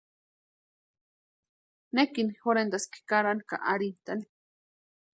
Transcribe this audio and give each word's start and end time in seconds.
Nekini 1.95 2.35
jorhentaski 2.47 3.07
karani 3.13 3.43
ka 3.49 3.57
arhintani. 3.75 4.25